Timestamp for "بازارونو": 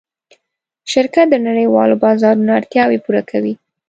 2.03-2.51